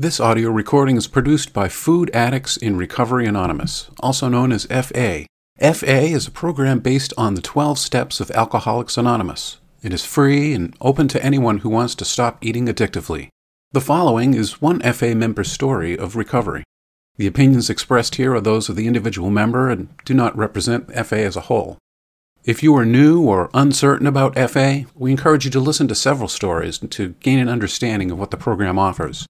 [0.00, 5.26] This audio recording is produced by Food Addicts in Recovery Anonymous, also known as FA.
[5.58, 9.58] FA is a program based on the 12 steps of Alcoholics Anonymous.
[9.82, 13.28] It is free and open to anyone who wants to stop eating addictively.
[13.72, 16.64] The following is one FA member's story of recovery.
[17.18, 21.20] The opinions expressed here are those of the individual member and do not represent FA
[21.20, 21.76] as a whole.
[22.42, 26.28] If you are new or uncertain about FA, we encourage you to listen to several
[26.28, 29.26] stories to gain an understanding of what the program offers.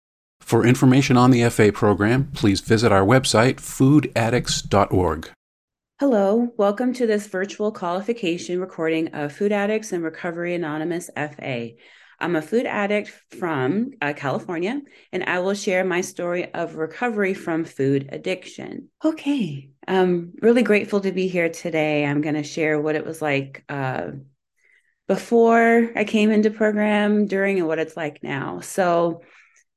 [0.50, 5.30] For information on the FA program, please visit our website, foodaddicts.org.
[6.00, 11.68] Hello, welcome to this virtual qualification recording of Food Addicts in Recovery Anonymous FA.
[12.18, 14.80] I'm a food addict from uh, California,
[15.12, 18.88] and I will share my story of recovery from food addiction.
[19.04, 22.04] Okay, I'm really grateful to be here today.
[22.04, 24.08] I'm going to share what it was like uh,
[25.06, 28.58] before I came into program, during, and what it's like now.
[28.58, 29.22] So,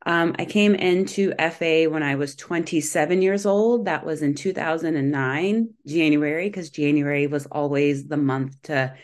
[0.06, 3.86] um, I came into FA when I was 27 years old.
[3.86, 8.96] That was in 2009, January, because January was always the month to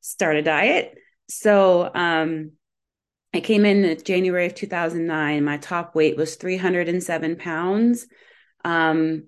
[0.00, 0.94] start a diet.
[1.28, 2.52] So um,
[3.32, 5.44] I came in January of 2009.
[5.44, 8.06] My top weight was 307 pounds.
[8.64, 9.24] Um,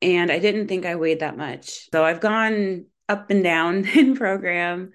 [0.00, 1.90] and I didn't think I weighed that much.
[1.90, 4.92] So I've gone up and down in program.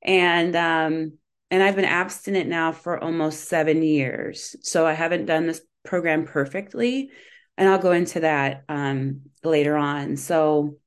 [0.00, 1.12] And um,
[1.52, 4.56] and I've been abstinent now for almost seven years.
[4.62, 7.10] So I haven't done this program perfectly.
[7.58, 10.16] And I'll go into that um, later on.
[10.16, 10.78] So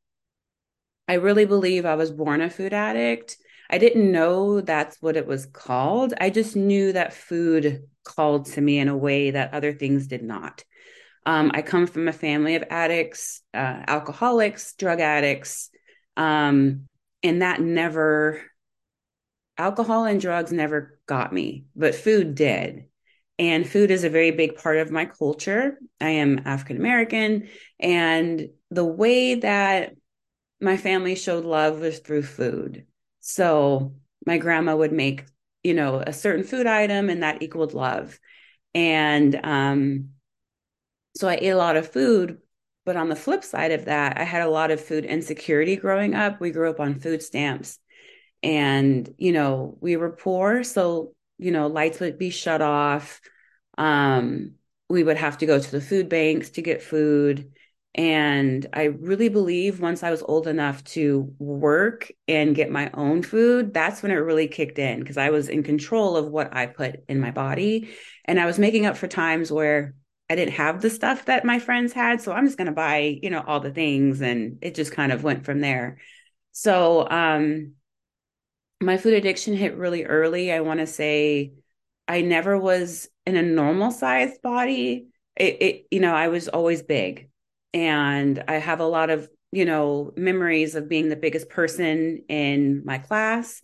[1.07, 3.37] I really believe I was born a food addict.
[3.69, 6.15] I didn't know that's what it was called.
[6.19, 10.23] I just knew that food called to me in a way that other things did
[10.23, 10.63] not.
[11.27, 15.69] Um, I come from a family of addicts, uh, alcoholics, drug addicts,
[16.17, 16.87] um,
[17.21, 18.41] and that never
[19.57, 22.85] alcohol and drugs never got me, but food did.
[23.37, 25.77] And food is a very big part of my culture.
[25.99, 27.49] I am African American.
[27.79, 29.95] And the way that
[30.61, 32.85] my family showed love was through food.
[33.19, 35.25] So my grandma would make,
[35.63, 38.17] you know, a certain food item and that equaled love.
[38.73, 40.09] And um,
[41.17, 42.37] so I ate a lot of food.
[42.85, 46.13] But on the flip side of that, I had a lot of food insecurity growing
[46.13, 46.39] up.
[46.39, 47.79] We grew up on food stamps
[48.45, 53.19] and you know we were poor so you know lights would be shut off.
[53.77, 54.53] Um
[54.87, 57.51] we would have to go to the food banks to get food.
[57.95, 63.23] And i really believe once i was old enough to work and get my own
[63.23, 66.65] food that's when it really kicked in because i was in control of what i
[66.65, 67.89] put in my body.
[68.25, 69.95] And i was making up for times where
[70.29, 73.17] i didn't have the stuff that my friends had so i'm just going to buy
[73.23, 75.97] you know all the things and it just kind of went from there.
[76.51, 77.75] So um
[78.85, 80.51] my food addiction hit really early.
[80.51, 81.53] I want to say
[82.07, 85.07] I never was in a normal sized body.
[85.35, 87.29] It, it, you know, I was always big.
[87.73, 92.83] And I have a lot of, you know, memories of being the biggest person in
[92.85, 93.61] my class.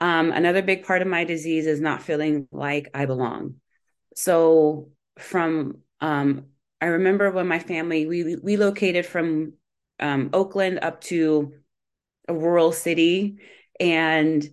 [0.00, 3.54] Um, another big part of my disease is not feeling like I belong.
[4.16, 6.46] So from um,
[6.80, 9.54] I remember when my family we relocated from
[10.00, 11.54] um, Oakland up to
[12.28, 13.38] a rural city
[13.78, 14.46] and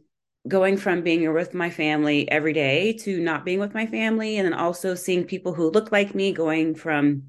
[0.47, 4.45] going from being with my family every day to not being with my family and
[4.45, 7.23] then also seeing people who look like me going from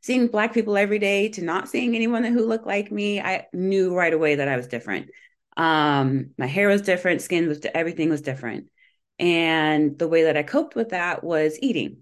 [0.00, 3.94] seeing black people every day to not seeing anyone who looked like me i knew
[3.94, 5.10] right away that i was different.
[5.56, 8.68] Um my hair was different skin was everything was different.
[9.18, 11.98] And the way that i coped with that was eating.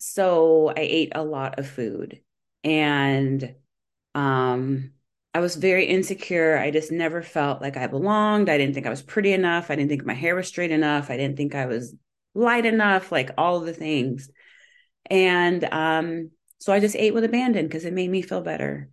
[0.00, 2.20] So i ate a lot of food.
[2.64, 3.54] And
[4.14, 4.92] um
[5.34, 6.56] I was very insecure.
[6.58, 8.48] I just never felt like I belonged.
[8.48, 9.70] I didn't think I was pretty enough.
[9.70, 11.10] I didn't think my hair was straight enough.
[11.10, 11.94] I didn't think I was
[12.34, 14.30] light enough, like all the things.
[15.10, 18.90] And um, so I just ate with abandon because it made me feel better.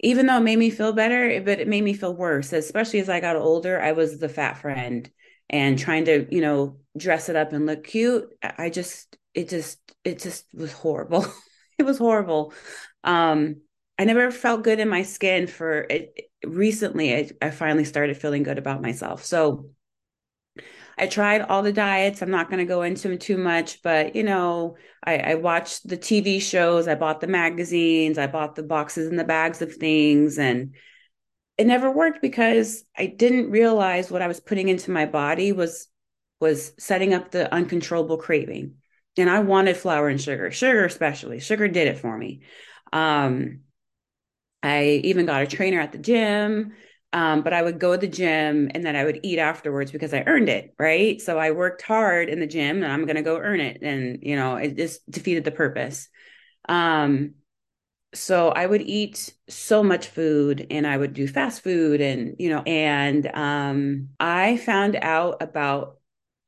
[0.00, 3.08] Even though it made me feel better, but it made me feel worse, especially as
[3.08, 3.80] I got older.
[3.80, 5.08] I was the fat friend
[5.48, 8.32] and trying to, you know, dress it up and look cute.
[8.42, 11.26] I just, it just, it just was horrible.
[11.78, 12.54] it was horrible.
[13.04, 13.56] Um,
[14.00, 16.30] I never felt good in my skin for it.
[16.42, 19.26] Recently, I, I finally started feeling good about myself.
[19.26, 19.66] So
[20.96, 22.22] I tried all the diets.
[22.22, 25.86] I'm not going to go into them too much, but you know, I, I, watched
[25.86, 29.74] the TV shows, I bought the magazines, I bought the boxes and the bags of
[29.74, 30.74] things, and
[31.58, 35.88] it never worked because I didn't realize what I was putting into my body was
[36.40, 38.76] was setting up the uncontrollable craving.
[39.18, 41.38] And I wanted flour and sugar, sugar especially.
[41.38, 42.40] Sugar did it for me.
[42.94, 43.60] Um,
[44.62, 46.72] I even got a trainer at the gym.
[47.12, 50.14] Um, but I would go to the gym and then I would eat afterwards because
[50.14, 51.20] I earned it, right?
[51.20, 53.82] So I worked hard in the gym and I'm going to go earn it.
[53.82, 56.08] And, you know, it just defeated the purpose.
[56.68, 57.34] Um,
[58.14, 62.48] so I would eat so much food and I would do fast food and, you
[62.48, 65.98] know, and um, I found out about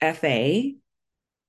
[0.00, 0.74] FA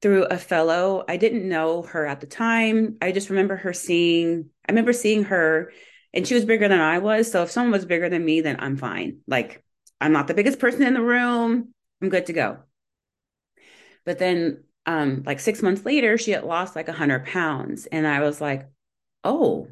[0.02, 1.04] through a fellow.
[1.08, 2.98] I didn't know her at the time.
[3.02, 5.72] I just remember her seeing, I remember seeing her
[6.14, 7.32] and she was bigger than I was.
[7.32, 9.20] So if someone was bigger than me, then I'm fine.
[9.28, 9.64] Like
[10.00, 11.74] I'm not the biggest person in the room.
[12.02, 12.60] I'm good to go.
[14.06, 17.86] But then um like six months later, she had lost like a hundred pounds.
[17.88, 18.70] And I was like,
[19.24, 19.68] oh,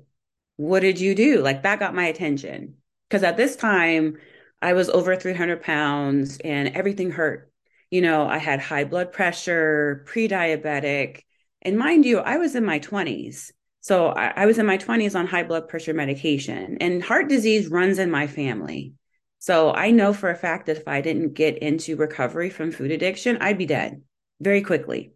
[0.58, 1.42] what did you do?
[1.42, 2.78] Like that got my attention.
[3.10, 4.18] Because at this time,
[4.62, 7.52] I was over 300 pounds and everything hurt.
[7.90, 11.24] You know, I had high blood pressure, pre diabetic.
[11.62, 13.52] And mind you, I was in my 20s.
[13.82, 17.68] So I, I, was in my 20s on high blood pressure medication, and heart disease
[17.68, 18.94] runs in my family.
[19.40, 22.92] So I know for a fact that if I didn't get into recovery from food
[22.92, 24.04] addiction, I'd be dead
[24.40, 25.14] very quickly.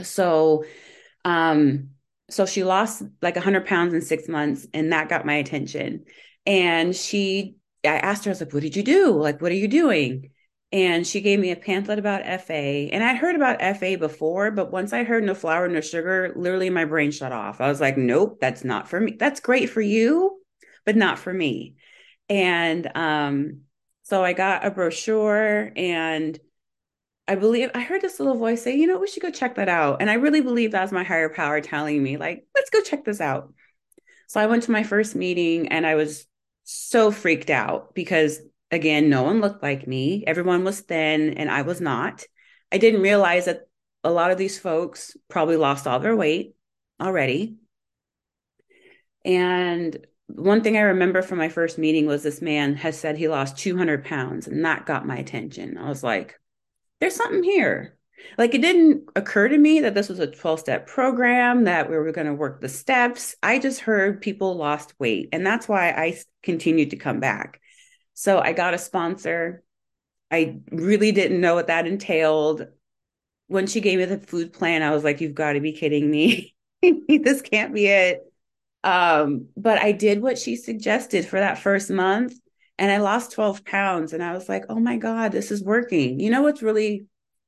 [0.00, 0.64] So,
[1.24, 1.90] um,
[2.32, 6.04] so she lost like a 100 pounds in six months and that got my attention
[6.46, 9.56] and she i asked her i was like what did you do like what are
[9.56, 10.30] you doing
[10.72, 14.72] and she gave me a pamphlet about fa and i'd heard about fa before but
[14.72, 17.96] once i heard no flour no sugar literally my brain shut off i was like
[17.96, 20.38] nope that's not for me that's great for you
[20.84, 21.76] but not for me
[22.28, 23.60] and um
[24.02, 26.38] so i got a brochure and
[27.28, 29.68] I believe I heard this little voice say, you know, we should go check that
[29.68, 29.98] out.
[30.00, 33.04] And I really believe that was my higher power telling me, like, let's go check
[33.04, 33.52] this out.
[34.26, 36.26] So I went to my first meeting and I was
[36.64, 38.40] so freaked out because,
[38.72, 40.24] again, no one looked like me.
[40.26, 42.24] Everyone was thin and I was not.
[42.72, 43.68] I didn't realize that
[44.02, 46.54] a lot of these folks probably lost all their weight
[47.00, 47.56] already.
[49.24, 53.28] And one thing I remember from my first meeting was this man has said he
[53.28, 55.76] lost 200 pounds, and that got my attention.
[55.76, 56.34] I was like,
[57.00, 57.96] there's something here.
[58.38, 61.96] Like it didn't occur to me that this was a 12 step program, that we
[61.96, 63.34] were going to work the steps.
[63.42, 65.28] I just heard people lost weight.
[65.32, 67.60] And that's why I continued to come back.
[68.14, 69.62] So I got a sponsor.
[70.30, 72.66] I really didn't know what that entailed.
[73.48, 76.10] When she gave me the food plan, I was like, you've got to be kidding
[76.10, 76.54] me.
[77.08, 78.20] this can't be it.
[78.84, 82.34] Um, but I did what she suggested for that first month
[82.78, 84.12] and I lost 12 pounds.
[84.12, 86.18] And I was like, oh my God, this is working.
[86.18, 87.06] You know what's really,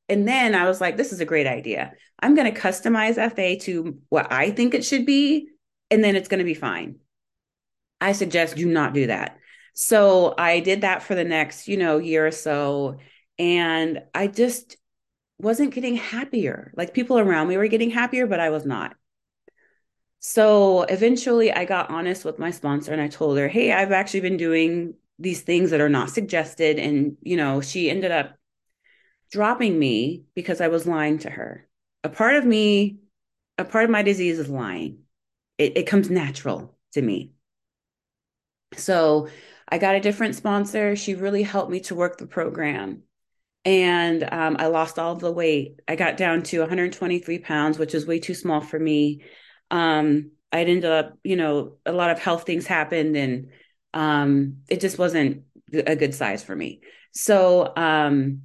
[0.08, 1.93] and then I was like, this is a great idea.
[2.20, 5.49] I'm going to customize FA to what I think it should be,
[5.90, 6.96] and then it's going to be fine.
[8.00, 9.38] I suggest do not do that.
[9.75, 12.99] So I did that for the next, you know, year or so.
[13.38, 14.76] And I just
[15.38, 16.73] wasn't getting happier.
[16.76, 18.94] Like people around me were getting happier, but I was not.
[20.21, 24.21] So eventually I got honest with my sponsor and I told her, hey, I've actually
[24.21, 28.37] been doing these things that are not suggested and you know she ended up
[29.31, 31.69] dropping me because i was lying to her
[32.03, 32.99] a part of me
[33.59, 34.99] a part of my disease is lying
[35.59, 37.32] it, it comes natural to me
[38.76, 39.29] so
[39.75, 43.03] i got a different sponsor she really helped me to work the program
[43.65, 47.94] and um, i lost all of the weight i got down to 123 pounds which
[47.94, 49.23] is way too small for me
[49.71, 53.49] um, i'd ended up you know a lot of health things happened and
[53.94, 56.81] um, it just wasn't a good size for me.
[57.12, 58.43] So um,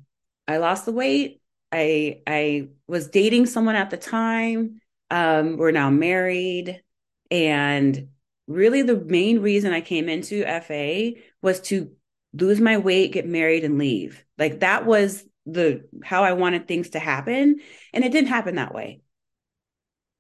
[0.48, 1.42] I lost the weight.
[1.72, 4.80] I I was dating someone at the time.
[5.12, 6.81] Um, we're now married,
[7.30, 8.09] and
[8.50, 11.92] really the main reason I came into FA was to
[12.34, 14.26] lose my weight, get married, and leave.
[14.38, 17.60] Like that was the how I wanted things to happen,
[17.94, 19.02] and it didn't happen that way.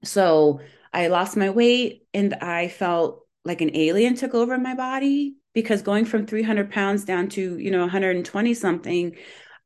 [0.03, 0.61] So
[0.93, 5.81] I lost my weight, and I felt like an alien took over my body because
[5.81, 9.15] going from 300 pounds down to you know 120 something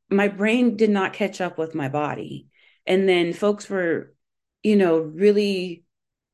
[0.10, 2.48] my brain did not catch up with my body
[2.86, 4.14] and then folks were
[4.62, 5.83] you know really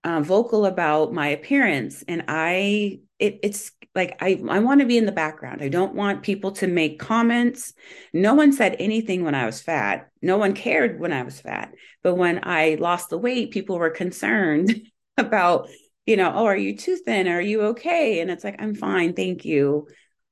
[0.03, 4.97] uh, vocal about my appearance and i it, it's like i i want to be
[4.97, 7.73] in the background i don't want people to make comments
[8.13, 11.73] no one said anything when i was fat no one cared when i was fat
[12.01, 14.81] but when i lost the weight people were concerned
[15.17, 15.67] about
[16.09, 17.27] you know, oh, are you too thin?
[17.27, 18.19] Are you okay?
[18.19, 19.87] And it's like, I'm fine, thank you.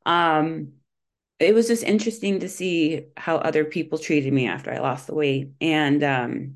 [0.07, 0.69] Um,
[1.39, 5.13] it was just interesting to see how other people treated me after I lost the
[5.13, 5.51] weight.
[5.61, 6.55] And um,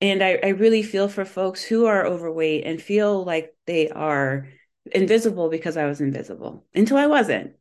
[0.00, 4.48] and I, I really feel for folks who are overweight and feel like they are
[4.92, 7.52] invisible because I was invisible until I wasn't.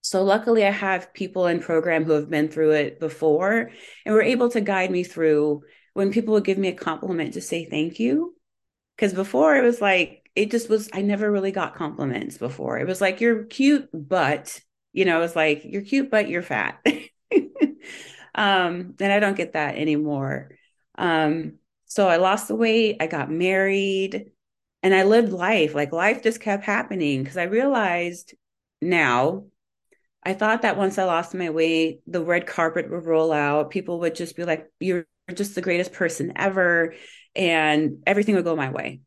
[0.00, 3.70] So luckily I have people in program who have been through it before
[4.04, 5.62] and were able to guide me through
[5.94, 8.34] when people would give me a compliment to say thank you
[8.96, 12.78] because before it was like, it just was, I never really got compliments before.
[12.78, 14.60] It was like, you're cute, but,
[14.92, 16.84] you know, it's like, you're cute, but you're fat.
[18.34, 20.50] um, and I don't get that anymore.
[20.96, 21.54] Um,
[21.86, 24.30] so I lost the weight, I got married,
[24.82, 25.74] and I lived life.
[25.74, 28.34] Like life just kept happening because I realized
[28.80, 29.44] now
[30.22, 33.70] I thought that once I lost my weight, the red carpet would roll out.
[33.70, 36.94] People would just be like, You're just the greatest person ever.
[37.34, 39.00] And everything would go my way.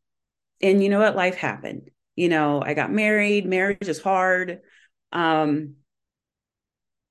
[0.61, 1.15] And you know what?
[1.15, 1.89] Life happened.
[2.15, 4.59] You know, I got married, marriage is hard.
[5.11, 5.75] Um,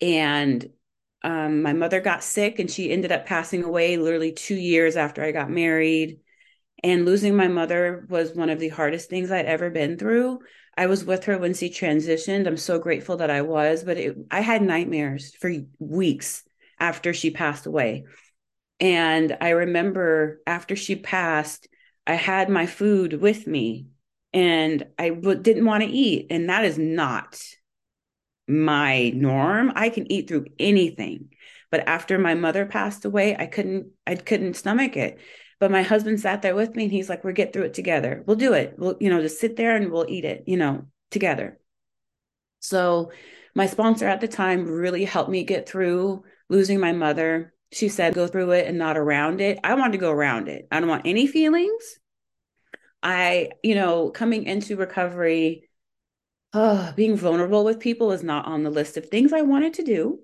[0.01, 0.69] and
[1.27, 5.25] um, my mother got sick and she ended up passing away literally two years after
[5.25, 6.21] I got married.
[6.85, 10.39] And losing my mother was one of the hardest things I'd ever been through.
[10.77, 12.47] I was with her when she transitioned.
[12.47, 16.45] I'm so grateful that I was, but it, I had nightmares for weeks
[16.79, 18.05] after she passed away.
[18.79, 21.67] And I remember after she passed,
[22.07, 23.89] I had my food with me
[24.33, 26.29] and I w- didn't want to eat.
[26.31, 27.43] And that is not
[28.49, 29.73] my norm.
[29.75, 31.31] I can eat through anything.
[31.71, 35.19] But after my mother passed away, I couldn't, I couldn't stomach it.
[35.59, 38.23] But my husband sat there with me and he's like, we'll get through it together.
[38.27, 38.75] We'll do it.
[38.79, 41.59] We'll, you know, just sit there and we'll eat it, you know, together.
[42.61, 43.11] So
[43.55, 47.55] my sponsor at the time really helped me get through losing my mother.
[47.73, 49.59] She said, go through it and not around it.
[49.65, 50.69] I want to go around it.
[50.71, 51.99] I don't want any feelings.
[53.03, 55.66] I, you know, coming into recovery,
[56.57, 59.83] oh, being vulnerable with people is not on the list of things I wanted to
[59.85, 60.21] do.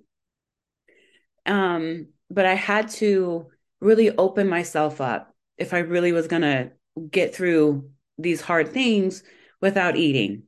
[1.45, 6.73] Um, but I had to really open myself up if I really was going to
[7.11, 9.23] get through these hard things
[9.61, 10.45] without eating.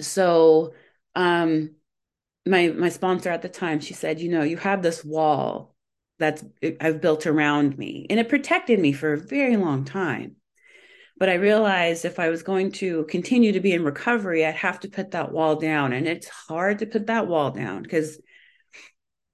[0.00, 0.74] So,
[1.14, 1.76] um,
[2.44, 5.76] my my sponsor at the time, she said, you know, you have this wall
[6.18, 6.44] that's
[6.80, 10.36] I've built around me, and it protected me for a very long time.
[11.22, 14.80] But I realized if I was going to continue to be in recovery, I'd have
[14.80, 18.20] to put that wall down, and it's hard to put that wall down because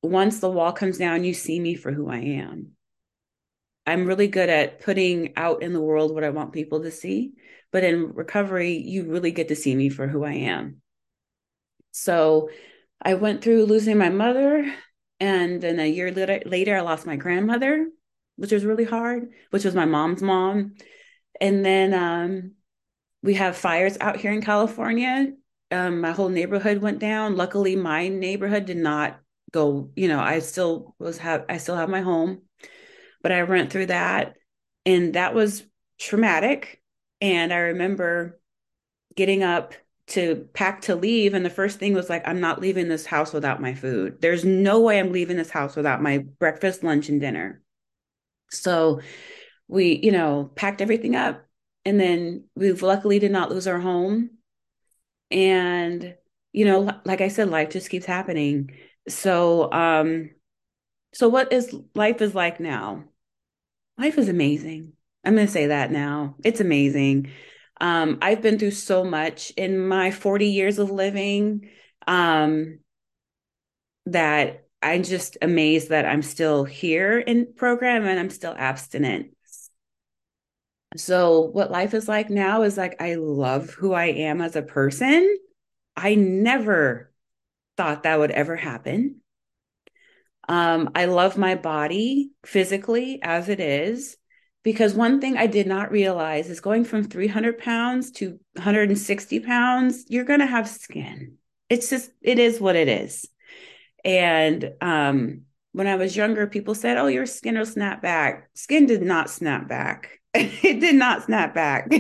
[0.03, 2.73] once the wall comes down, you see me for who I am.
[3.87, 7.33] I'm really good at putting out in the world what I want people to see.
[7.73, 10.83] But in recovery, you really get to see me for who I am.
[11.93, 12.51] So
[13.01, 14.71] I went through losing my mother.
[15.21, 17.89] And then a year later, I lost my grandmother,
[18.37, 20.75] which was really hard, which was my mom's mom.
[21.41, 22.53] And then um,
[23.23, 25.33] we have fires out here in California.
[25.71, 27.37] Um, my whole neighborhood went down.
[27.37, 29.21] Luckily, my neighborhood did not
[29.53, 29.91] go.
[29.97, 32.43] You know, I still was have I still have my home
[33.23, 34.37] but I went through that
[34.87, 35.65] and that was
[35.99, 36.83] traumatic.
[37.21, 38.41] And I remember
[39.17, 39.75] getting up
[40.09, 41.35] to pack to leave.
[41.35, 44.21] And the first thing was like, I'm not leaving this house without my food.
[44.21, 47.61] There's no way I'm leaving this house without my breakfast, lunch, and dinner.
[48.51, 49.01] So
[49.69, 51.45] we, you know, packed everything up.
[51.85, 54.31] And then we luckily did not lose our home.
[55.31, 56.15] And,
[56.53, 58.71] you know, like I said, life just keeps happening.
[59.09, 60.31] So, um,
[61.15, 63.05] so what is life is like now?
[63.97, 64.93] Life is amazing.
[65.25, 66.37] I'm going to say that now.
[66.45, 67.31] It's amazing.
[67.81, 71.69] Um, I've been through so much in my 40 years of living
[72.07, 72.81] um,
[74.07, 79.31] that I'm just amazed that I'm still here in program and I'm still abstinent.
[80.97, 84.63] So, what life is like now is like, I love who I am as a
[84.63, 85.37] person.
[85.97, 87.13] I never
[87.77, 89.21] thought that would ever happen.
[90.49, 94.17] Um, I love my body physically as it is
[94.63, 100.05] because one thing I did not realize is going from 300 pounds to 160 pounds,
[100.09, 101.37] you're going to have skin.
[101.69, 103.27] It's just, it is what it is.
[104.05, 105.43] And um,
[105.73, 108.49] when I was younger, people said, Oh, your skin will snap back.
[108.55, 110.18] Skin did not snap back.
[110.35, 111.91] it did not snap back.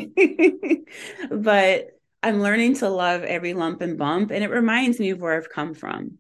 [1.31, 4.31] but I'm learning to love every lump and bump.
[4.31, 6.19] And it reminds me of where I've come from.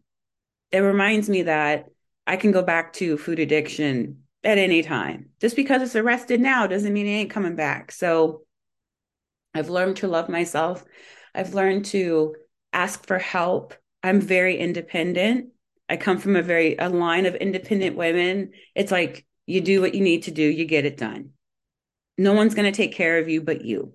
[0.70, 1.86] It reminds me that
[2.26, 5.30] I can go back to food addiction at any time.
[5.40, 7.92] Just because it's arrested now doesn't mean it ain't coming back.
[7.92, 8.42] So
[9.54, 10.84] I've learned to love myself.
[11.34, 12.36] I've learned to
[12.72, 13.74] ask for help.
[14.02, 15.48] I'm very independent.
[15.88, 18.52] I come from a very a line of independent women.
[18.74, 21.30] It's like you do what you need to do, you get it done.
[22.18, 23.94] No one's going to take care of you but you.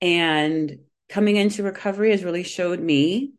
[0.00, 0.78] And
[1.08, 3.34] coming into recovery has really showed me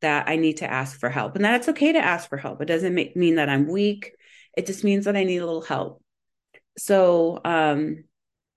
[0.00, 2.60] that I need to ask for help and that it's okay to ask for help.
[2.60, 4.12] It doesn't make, mean that I'm weak.
[4.56, 6.02] It just means that I need a little help.
[6.78, 8.04] So um,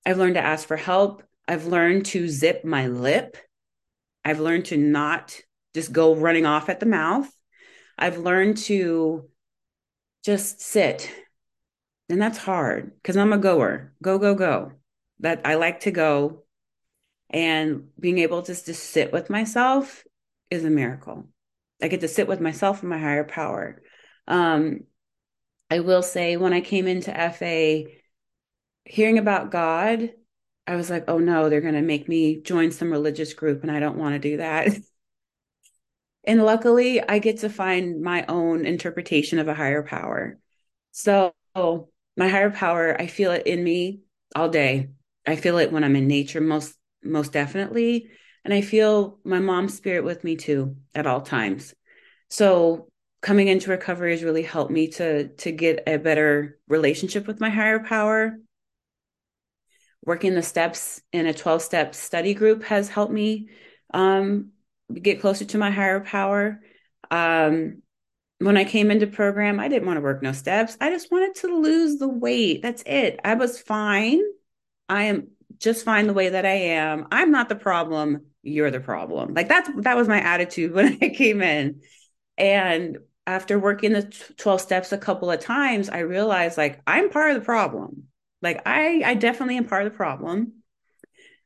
[0.05, 1.23] I've learned to ask for help.
[1.47, 3.37] I've learned to zip my lip.
[4.23, 5.39] I've learned to not
[5.73, 7.29] just go running off at the mouth.
[7.97, 9.29] I've learned to
[10.23, 11.11] just sit.
[12.09, 13.93] And that's hard because I'm a goer.
[14.01, 14.73] Go, go, go.
[15.19, 16.43] That I like to go.
[17.29, 20.03] And being able to just sit with myself
[20.51, 21.27] is a miracle.
[21.81, 23.81] I get to sit with myself and my higher power.
[24.27, 24.81] Um,
[25.69, 27.85] I will say, when I came into FA,
[28.85, 30.11] hearing about God,
[30.67, 33.71] I was like, oh no, they're going to make me join some religious group, and
[33.71, 34.69] I don't want to do that.
[36.23, 40.39] and luckily, I get to find my own interpretation of a higher power.
[40.91, 41.33] So,
[42.17, 44.01] my higher power, I feel it in me
[44.35, 44.89] all day.
[45.27, 48.09] I feel it when I'm in nature, most most definitely,
[48.43, 51.73] and I feel my mom's spirit with me too at all times.
[52.29, 52.89] So,
[53.21, 57.49] coming into recovery has really helped me to to get a better relationship with my
[57.49, 58.37] higher power
[60.05, 63.49] working the steps in a 12 step study group has helped me
[63.93, 64.51] um,
[64.93, 66.61] get closer to my higher power.
[67.09, 67.81] Um,
[68.39, 70.77] when I came into program, I didn't want to work no steps.
[70.81, 72.61] I just wanted to lose the weight.
[72.61, 73.19] That's it.
[73.23, 74.21] I was fine.
[74.89, 77.07] I am just fine the way that I am.
[77.11, 78.25] I'm not the problem.
[78.43, 79.33] You're the problem.
[79.33, 81.81] Like that's that was my attitude when I came in.
[82.37, 84.03] And after working the
[84.37, 88.03] 12 steps a couple of times, I realized like I'm part of the problem.
[88.41, 90.61] Like I, I definitely am part of the problem.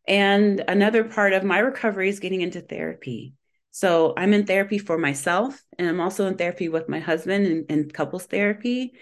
[0.08, 3.34] And another part of my recovery is getting into therapy.
[3.72, 7.94] So I'm in therapy for myself, and I'm also in therapy with my husband and,
[7.94, 8.94] couples therapy.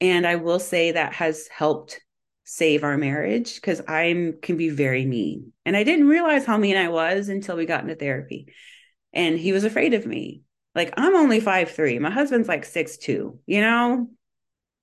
[0.00, 2.00] And I will say that has helped
[2.44, 5.52] save our marriage because I can be very mean.
[5.64, 8.52] And I didn't realize how mean I was until we got into therapy.
[9.12, 10.42] And he was afraid of me.
[10.74, 11.98] Like I'm only five three.
[11.98, 14.08] My husband's like six two, you know?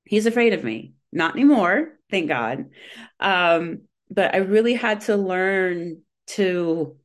[0.06, 0.94] He's afraid of me.
[1.12, 2.66] Not anymore, thank God.
[3.20, 6.98] Um, but I really had to learn to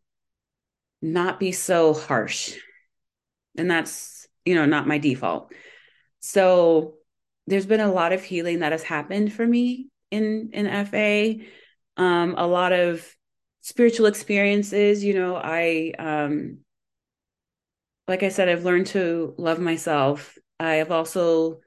[1.01, 2.55] not be so harsh.
[3.57, 5.53] And that's, you know, not my default.
[6.21, 6.95] So
[7.47, 11.41] there's been a lot of healing that has happened for me in in FA.
[11.97, 13.05] Um, a lot of
[13.61, 16.59] spiritual experiences, you know, I um
[18.07, 20.39] like I said, I've learned to love myself.
[20.59, 21.61] I have also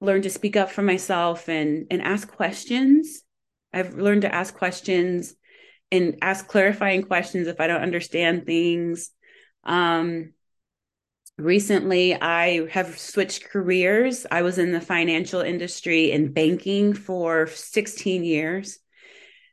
[0.00, 3.22] learned to speak up for myself and and ask questions.
[3.72, 5.34] I've learned to ask questions
[5.92, 9.10] and ask clarifying questions if I don't understand things.
[9.64, 10.32] Um,
[11.36, 14.26] recently, I have switched careers.
[14.30, 18.78] I was in the financial industry in banking for 16 years.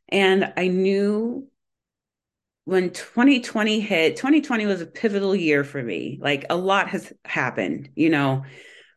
[0.10, 1.48] And I knew
[2.66, 6.20] when 2020 hit, 2020 was a pivotal year for me.
[6.22, 8.44] Like a lot has happened, you know.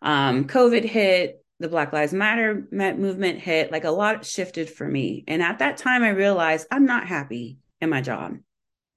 [0.02, 5.24] Um, COVID hit, the Black Lives Matter movement hit, like a lot shifted for me.
[5.28, 8.38] And at that time, I realized I'm not happy in my job.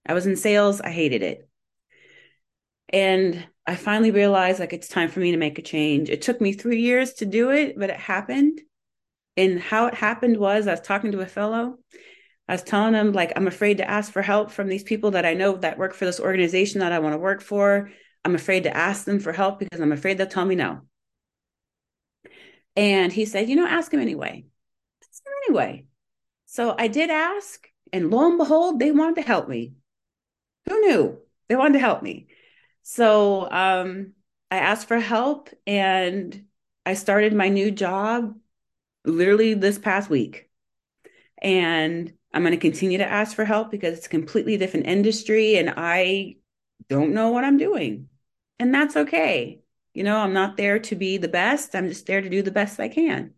[0.06, 1.48] I was in sales, I hated it.
[2.90, 6.10] And I finally realized like it's time for me to make a change.
[6.10, 8.62] It took me three years to do it, but it happened.
[9.36, 11.80] And how it happened was I was talking to a fellow.
[12.48, 15.26] I was telling him, like, I'm afraid to ask for help from these people that
[15.26, 17.90] I know that work for this organization that I want to work for.
[18.24, 20.82] I'm afraid to ask them for help because I'm afraid they'll tell me no.
[22.76, 24.46] And he said, you know, ask him anyway.
[25.04, 25.86] Ask him anyway.
[26.46, 29.74] So I did ask, and lo and behold, they wanted to help me.
[30.70, 31.20] Who knew?
[31.50, 32.28] They wanted to help me.
[32.84, 34.14] So um,
[34.52, 36.46] I asked for help and
[36.86, 38.36] I started my new job
[39.06, 40.50] literally this past week.
[41.42, 45.58] And I'm going to continue to ask for help because it's a completely different industry
[45.58, 46.38] and I
[46.90, 48.10] don't know what I'm doing.
[48.60, 49.63] And that's okay.
[49.94, 51.76] You know, I'm not there to be the best.
[51.76, 53.34] I'm just there to do the best I can.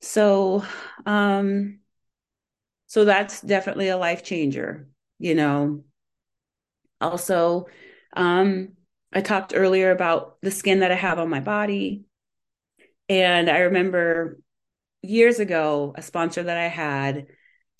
[0.00, 0.64] So,
[1.06, 1.80] um,
[2.86, 4.88] so that's definitely a life changer,
[5.18, 5.84] you know.
[7.00, 7.66] Also,
[8.14, 8.70] um,
[9.12, 12.04] I talked earlier about the skin that I have on my body.
[13.08, 14.38] And I remember
[15.02, 17.28] years ago, a sponsor that I had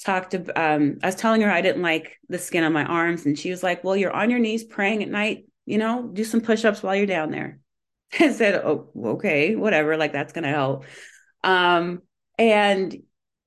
[0.04, 3.26] talked to, um, I was telling her I didn't like the skin on my arms.
[3.26, 6.24] And she was like, Well, you're on your knees praying at night you know, do
[6.24, 7.58] some push ups while you're down there.
[8.18, 10.84] I said, oh, okay, whatever, like that's going to help.
[11.44, 12.02] Um,
[12.38, 12.96] and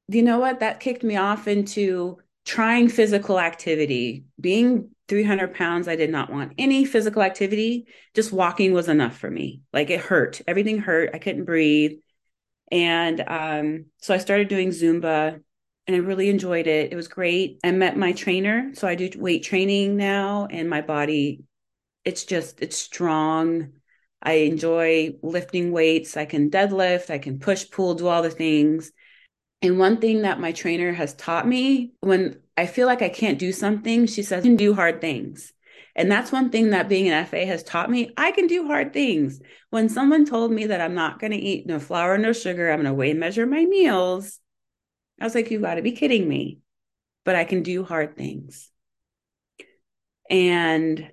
[0.08, 0.60] you know what?
[0.60, 4.26] That kicked me off into trying physical activity.
[4.40, 7.88] Being 300 pounds, I did not want any physical activity.
[8.14, 9.62] Just walking was enough for me.
[9.74, 10.42] Like it hurt.
[10.48, 11.10] Everything hurt.
[11.14, 12.00] I couldn't breathe.
[12.72, 15.42] And um, so I started doing Zumba
[15.88, 16.94] and I really enjoyed it.
[16.94, 17.60] It was great.
[17.64, 18.72] I met my trainer.
[18.76, 21.44] So I do weight training now, and my body
[22.06, 23.74] it's just it's strong.
[24.22, 26.18] I enjoy lifting weights.
[26.18, 28.92] I can deadlift, I can push, pull, do all the things.
[29.62, 33.40] And one thing that my trainer has taught me when I feel like I can't
[33.40, 35.54] do something, she says, you can do hard things.
[35.96, 38.12] And that's one thing that being an FA has taught me.
[38.18, 39.40] I can do hard things.
[39.70, 42.78] When someone told me that I'm not going to eat no flour, no sugar, I'm
[42.78, 44.40] going to weigh and measure my meals,
[45.20, 46.60] I was like, you got to be kidding me.
[47.24, 48.70] but I can do hard things.
[50.30, 51.12] And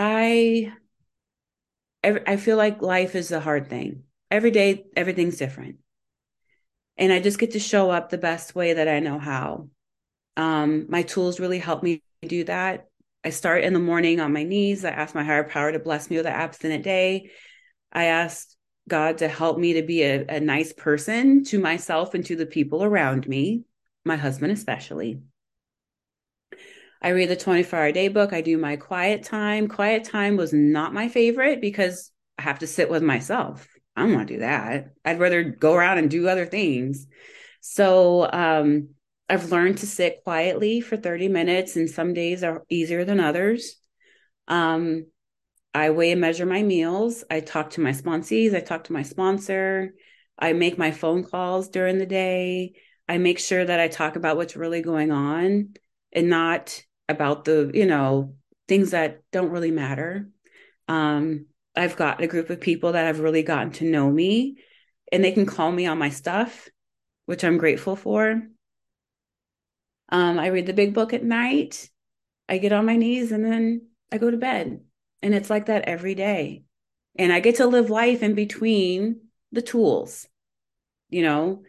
[0.00, 0.72] I
[2.04, 4.04] I feel like life is a hard thing.
[4.30, 5.78] Every day everything's different.
[6.96, 9.70] And I just get to show up the best way that I know how.
[10.36, 12.86] Um, my tools really help me do that.
[13.24, 14.84] I start in the morning on my knees.
[14.84, 17.30] I ask my higher power to bless me with an abstinent day.
[17.92, 18.48] I ask
[18.86, 22.46] God to help me to be a, a nice person to myself and to the
[22.46, 23.64] people around me,
[24.04, 25.22] my husband especially.
[27.00, 28.32] I read the 24 hour day book.
[28.32, 29.68] I do my quiet time.
[29.68, 33.68] Quiet time was not my favorite because I have to sit with myself.
[33.96, 34.92] I don't want to do that.
[35.04, 37.06] I'd rather go around and do other things.
[37.60, 38.90] So um,
[39.28, 43.76] I've learned to sit quietly for 30 minutes, and some days are easier than others.
[44.46, 45.06] Um,
[45.74, 47.24] I weigh and measure my meals.
[47.30, 48.54] I talk to my sponsees.
[48.54, 49.94] I talk to my sponsor.
[50.38, 52.74] I make my phone calls during the day.
[53.08, 55.74] I make sure that I talk about what's really going on
[56.12, 58.34] and not about the, you know,
[58.66, 60.28] things that don't really matter.
[60.88, 64.58] Um, I've got a group of people that have really gotten to know me
[65.10, 66.68] and they can call me on my stuff,
[67.26, 68.42] which I'm grateful for.
[70.10, 71.88] Um, I read the big book at night.
[72.48, 74.80] I get on my knees and then I go to bed.
[75.22, 76.64] And it's like that every day.
[77.18, 79.20] And I get to live life in between
[79.52, 80.28] the tools,
[81.10, 81.62] you know,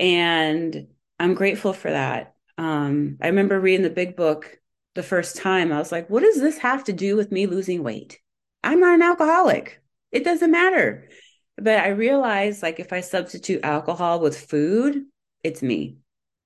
[0.00, 2.34] and I'm grateful for that.
[2.56, 4.58] Um, I remember reading the big book
[4.94, 5.72] the first time.
[5.72, 8.20] I was like, what does this have to do with me losing weight?
[8.62, 9.80] I'm not an alcoholic.
[10.12, 11.08] It doesn't matter.
[11.56, 15.02] But I realized like if I substitute alcohol with food,
[15.42, 15.98] it's me.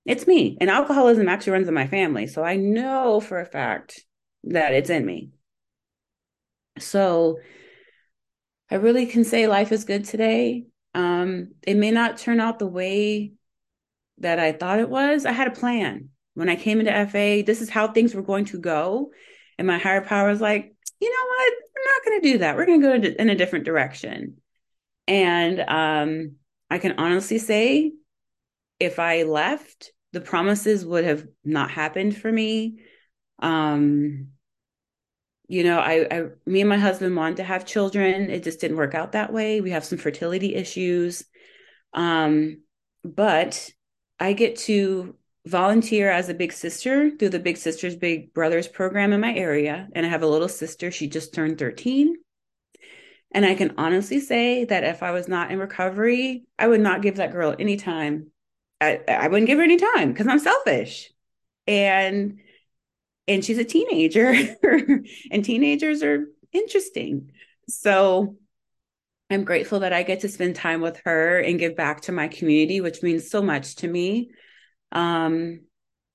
[0.05, 0.57] It's me.
[0.61, 2.27] And alcoholism actually runs in my family.
[2.27, 4.01] So I know for a fact
[4.45, 5.31] that it's in me.
[6.79, 7.39] So
[8.71, 10.67] I really can say life is good today.
[10.95, 13.33] Um, it may not turn out the way
[14.19, 15.25] that I thought it was.
[15.25, 16.11] I had a plan.
[16.38, 19.11] When I came into FA, this is how things were going to go.
[19.59, 21.53] And my higher power was like, you know what?
[21.74, 22.57] We're not going to do that.
[22.57, 24.37] We're going to go in a different direction.
[25.09, 26.37] And um,
[26.70, 27.90] I can honestly say,
[28.79, 32.83] if I left, the promises would have not happened for me.
[33.40, 34.29] Um,
[35.48, 38.31] you know, I, I, me and my husband wanted to have children.
[38.31, 39.61] It just didn't work out that way.
[39.61, 41.24] We have some fertility issues.
[41.94, 42.62] Um,
[43.03, 43.70] but
[44.20, 45.16] I get to
[45.49, 49.89] volunteer as a big sister through the Big Sisters Big Brothers program in my area.
[49.95, 50.91] And I have a little sister.
[50.91, 52.17] She just turned 13.
[53.33, 57.03] And I can honestly say that if I was not in recovery, I would not
[57.03, 58.31] give that girl any time.
[58.81, 61.11] I, I wouldn't give her any time because I'm selfish.
[61.67, 62.41] And
[63.27, 64.33] and she's a teenager
[65.31, 67.33] and teenagers are interesting.
[67.69, 68.37] So
[69.31, 72.29] I'm grateful that I get to spend time with her and give back to my
[72.29, 74.31] community, which means so much to me.
[74.92, 75.61] Um,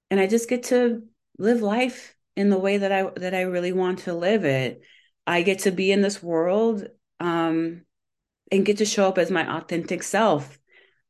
[0.09, 1.03] and I just get to
[1.37, 4.81] live life in the way that I that I really want to live it.
[5.25, 6.87] I get to be in this world
[7.19, 7.83] um,
[8.51, 10.59] and get to show up as my authentic self.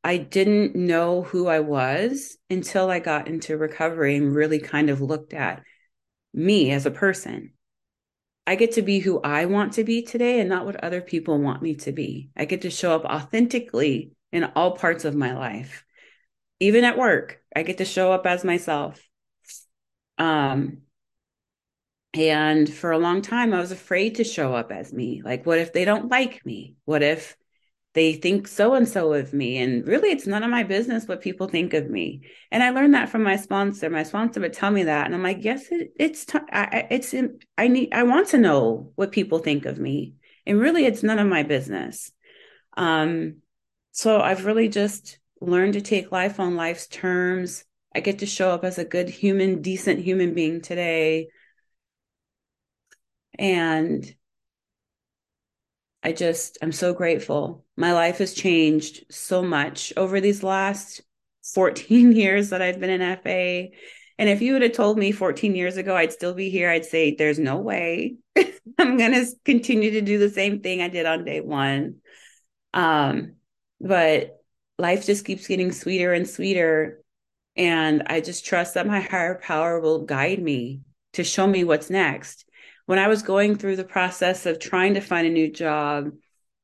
[0.04, 5.02] I didn't know who I was until I got into recovery and really kind of
[5.02, 5.64] looked at
[6.34, 7.54] me as a person.
[8.46, 11.40] I get to be who I want to be today and not what other people
[11.40, 12.30] want me to be.
[12.36, 15.86] I get to show up authentically in all parts of my life.
[16.64, 19.02] Even at work, I get to show up as myself.
[20.18, 20.80] Um
[22.14, 25.22] and for a long time I was afraid to show up as me.
[25.24, 26.76] Like what if they don't like me?
[26.86, 27.36] What if
[27.94, 31.22] they think so and so of me and really it's none of my business what
[31.22, 32.22] people think of me
[32.52, 35.22] and i learned that from my sponsor my sponsor would tell me that and i'm
[35.22, 37.14] like yes it, it's t- I, it's
[37.58, 40.16] i need i want to know what people think of me
[40.48, 42.12] and really it's none of my business
[42.76, 43.36] um
[43.92, 47.64] so i've really just learned to take life on life's terms
[47.96, 51.28] i get to show up as a good human decent human being today
[53.38, 54.14] and
[56.04, 57.66] I just, I'm so grateful.
[57.78, 61.02] My life has changed so much over these last
[61.54, 63.70] 14 years that I've been in FA.
[64.20, 66.86] And if you would have told me 14 years ago I'd still be here, I'd
[66.86, 68.18] say, there's no way
[68.78, 71.96] I'm going to continue to do the same thing I did on day one.
[72.74, 73.36] Um,
[73.80, 74.43] but
[74.78, 77.02] life just keeps getting sweeter and sweeter.
[77.56, 80.82] And I just trust that my higher power will guide me
[81.14, 82.46] to show me what's next
[82.86, 86.12] when I was going through the process of trying to find a new job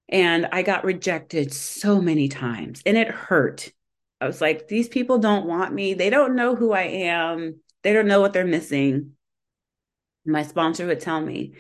[0.10, 3.72] and I got rejected so many times and it hurt.
[4.20, 5.94] I was like, these people don't want me.
[5.94, 7.62] They don't know who I am.
[7.84, 9.12] They don't know what they're missing.
[10.26, 11.54] My sponsor would tell me,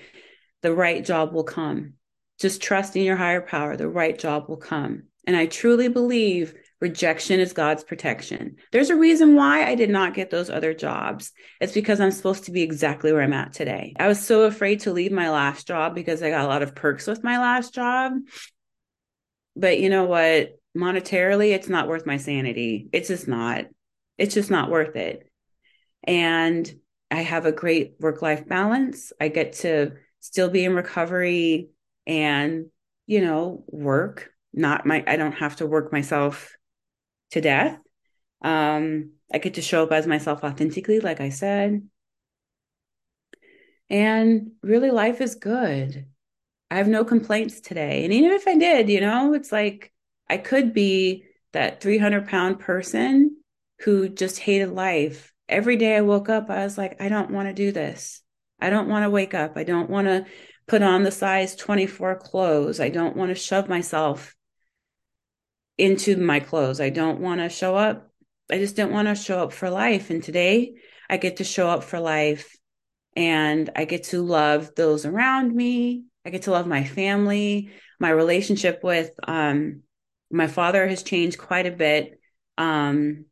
[0.62, 1.94] the right job will come.
[2.40, 3.78] Just trust in your higher power.
[3.78, 5.04] The right job will come.
[5.30, 8.56] And I truly believe Rejection is God's protection.
[8.72, 11.34] There's a reason why I did not get those other jobs.
[11.62, 13.94] It's because I'm supposed to be exactly where I'm at today.
[14.00, 16.74] I was so afraid to leave my last job because I got a lot of
[16.74, 18.13] perks with my last job.
[19.56, 20.58] But you know what?
[20.76, 22.89] Monetarily, it's not worth my sanity.
[22.92, 23.65] It's just not.
[24.18, 25.30] It's just not worth it.
[26.06, 26.74] And
[27.12, 29.13] I have a great work life balance.
[29.22, 31.70] I get to still be in recovery
[32.08, 32.72] and,
[33.06, 34.32] you know, work.
[34.54, 36.56] Not my, I don't have to work myself
[37.32, 37.80] to death.
[38.42, 41.88] Um, I get to show up as myself authentically, like I said.
[43.90, 46.06] And really, life is good.
[46.72, 48.04] I have no complaints today.
[48.04, 49.92] And even if I did, you know, it's like
[50.30, 53.38] I could be that 300 pound person
[53.80, 55.34] who just hated life.
[55.48, 58.22] Every day I woke up, I was like, I don't want to do this.
[58.60, 59.54] I don't want to wake up.
[59.56, 60.26] I don't want to
[60.68, 62.80] put on the size 24 clothes.
[62.80, 64.36] I don't want to shove myself
[65.80, 66.82] into my clothes.
[66.82, 68.12] I don't want to show up.
[68.52, 70.10] I just didn't want to show up for life.
[70.10, 70.76] And today
[71.10, 72.56] I get to show up for life
[73.15, 76.06] and I get to love those around me.
[76.26, 77.72] I get to love my family.
[78.00, 79.82] My relationship with um,
[80.32, 82.20] my father has changed quite a bit.
[82.58, 83.26] Um,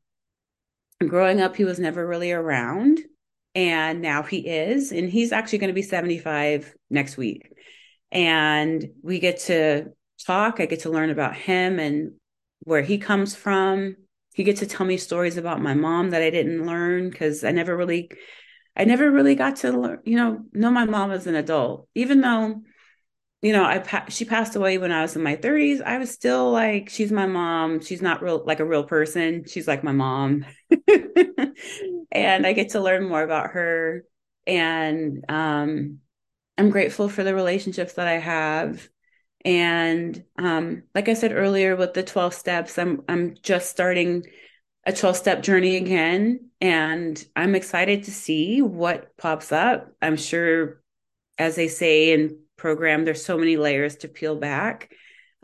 [1.05, 2.99] growing up, he was never really around,
[3.53, 4.91] and now he is.
[4.91, 7.53] And he's actually going to be 75 next week.
[8.11, 9.93] And we get to
[10.25, 10.59] talk.
[10.59, 12.13] I get to learn about him and
[12.67, 13.95] where he comes from.
[14.33, 17.51] He gets to tell me stories about my mom that I didn't learn because I
[17.51, 18.11] never really,
[18.75, 21.87] I never really got to learn, you know, know my mom as an adult.
[21.95, 22.61] Even though,
[23.41, 25.79] you know, I she passed away when I was in my 30s.
[25.79, 27.79] I was still like, she's my mom.
[27.79, 29.45] She's not real like a real person.
[29.47, 30.45] She's like my mom,
[32.11, 34.03] and I get to learn more about her.
[34.45, 35.99] And um,
[36.57, 38.89] I'm grateful for the relationships that I have
[39.47, 44.25] and um, like I said earlier, with the 12 steps, I'm I'm just starting
[44.85, 46.49] a 12 step journey again.
[46.59, 49.89] And I'm excited to see what pops up.
[50.01, 50.81] I'm sure,
[51.37, 54.91] as they say in program, there's so many layers to peel back.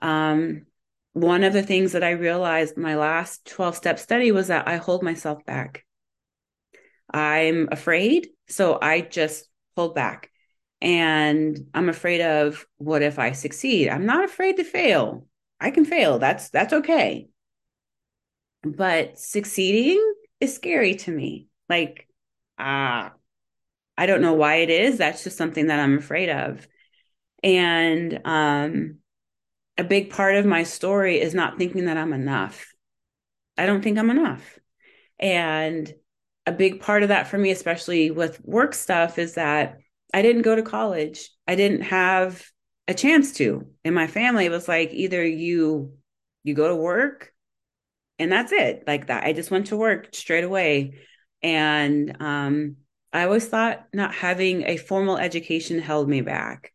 [0.01, 0.65] Um,
[1.13, 4.77] one of the things that I realized my last 12 step study was that I
[4.77, 5.85] hold myself back.
[7.09, 10.32] I'm afraid, so I just hold back
[10.83, 13.89] and i'm afraid of what if i succeed?
[13.89, 15.25] I'm not afraid to fail.
[15.59, 16.19] I can fail.
[16.19, 17.29] That's that's okay.
[18.63, 21.47] But succeeding is scary to me.
[21.69, 22.07] Like
[22.59, 23.09] ah uh,
[23.97, 24.97] i don't know why it is.
[24.97, 26.67] That's just something that i'm afraid of.
[27.41, 28.97] And um
[29.77, 32.73] a big part of my story is not thinking that i'm enough.
[33.57, 34.59] I don't think i'm enough.
[35.17, 35.91] And
[36.45, 39.77] a big part of that for me especially with work stuff is that
[40.13, 41.29] I didn't go to college.
[41.47, 42.45] I didn't have
[42.87, 43.67] a chance to.
[43.83, 45.93] In my family, was like either you
[46.43, 47.33] you go to work
[48.19, 48.83] and that's it.
[48.87, 49.23] Like that.
[49.23, 50.99] I just went to work straight away.
[51.41, 52.77] And um
[53.11, 56.71] I always thought not having a formal education held me back.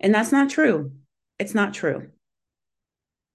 [0.00, 0.92] And that's not true.
[1.38, 2.10] It's not true.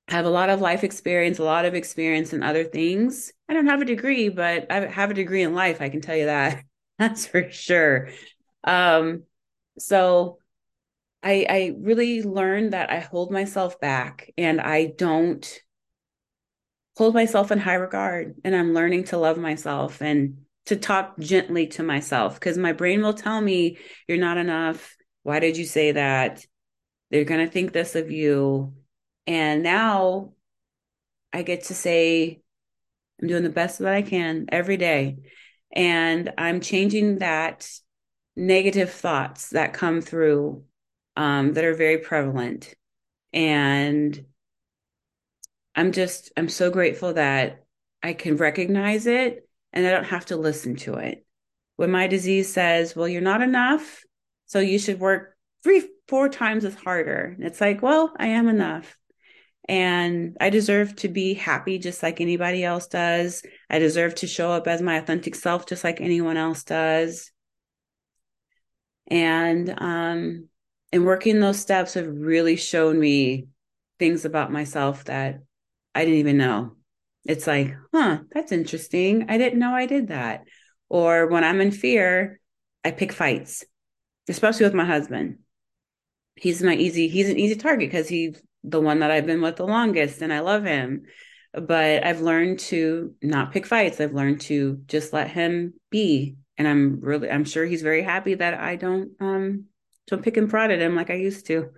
[0.10, 3.34] I have a lot of life experience, a lot of experience in other things.
[3.50, 5.82] I don't have a degree, but I have a degree in life.
[5.82, 6.64] I can tell you that.
[7.00, 8.10] That's for sure.
[8.64, 9.24] Um,
[9.80, 10.40] so
[11.24, 15.62] I I really learned that I hold myself back and I don't
[16.96, 21.68] hold myself in high regard and I'm learning to love myself and to talk gently
[21.68, 24.96] to myself because my brain will tell me you're not enough.
[25.24, 26.46] Why did you say that?
[27.10, 28.74] They're going to think this of you.
[29.26, 30.34] And now
[31.32, 32.42] I get to say,
[33.22, 35.18] I'm doing the best that I can every day.
[35.72, 37.70] And I'm changing that
[38.38, 40.64] negative thoughts that come through
[41.18, 42.74] um, that are very prevalent.
[43.34, 44.26] And
[45.76, 47.66] I'm just, I'm so grateful that
[48.02, 51.26] I can recognize it and I don't have to listen to it.
[51.76, 54.04] When my disease says, well, you're not enough,
[54.46, 57.34] so you should work three, four times as harder.
[57.36, 58.98] And it's like, well, I am enough.
[59.68, 63.44] And I deserve to be happy just like anybody else does.
[63.70, 67.32] I deserve to show up as my authentic self just like anyone else does
[69.08, 70.48] and um
[70.92, 73.48] and working those steps have really shown me
[74.00, 75.42] things about myself that
[75.94, 76.74] I didn't even know.
[77.26, 79.26] It's like, huh, that's interesting.
[79.30, 80.46] I didn't know I did that.
[80.90, 82.40] Or when I'm in fear,
[82.86, 83.66] I pick fights,
[84.30, 85.40] especially with my husband.
[86.36, 89.58] He's my easy, he's an easy target because he's the one that I've been with
[89.58, 91.04] the longest and I love him.
[91.54, 94.00] But I've learned to not pick fights.
[94.00, 98.36] I've learned to just let him be and I'm really I'm sure he's very happy
[98.36, 99.66] that I don't um
[100.08, 101.70] don't pick and prod at him like I used to.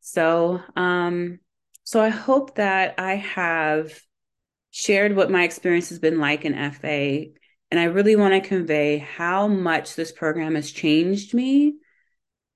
[0.00, 1.38] So um
[1.84, 3.92] so I hope that I have
[4.70, 7.26] shared what my experience has been like in FA.
[7.70, 11.74] And I really want to convey how much this program has changed me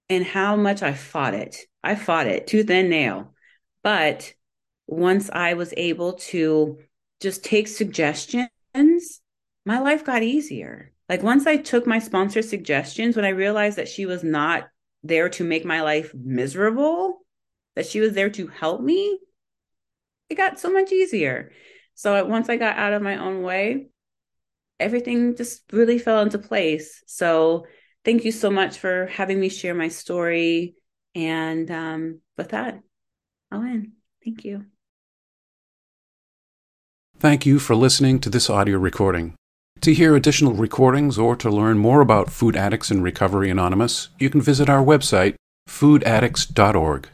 [0.08, 1.56] and how much I fought it.
[1.82, 3.34] I fought it tooth and nail.
[3.82, 4.32] But
[4.86, 6.78] once I was able to
[7.20, 8.50] just take suggestions,
[9.64, 10.92] my life got easier.
[11.08, 14.68] Like once I took my sponsor's suggestions, when I realized that she was not
[15.02, 17.20] there to make my life miserable,
[17.76, 19.18] that she was there to help me,
[20.28, 21.52] it got so much easier.
[21.94, 23.88] So once I got out of my own way,
[24.80, 27.02] everything just really fell into place.
[27.06, 27.66] So
[28.04, 30.74] thank you so much for having me share my story.
[31.14, 32.80] And um, with that,
[33.50, 33.92] I'll end.
[34.24, 34.66] Thank you.
[37.18, 39.36] Thank you for listening to this audio recording.
[39.82, 44.30] To hear additional recordings or to learn more about Food Addicts in Recovery Anonymous, you
[44.30, 45.34] can visit our website,
[45.68, 47.08] foodaddicts.org.